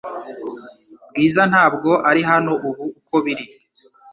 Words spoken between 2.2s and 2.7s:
hano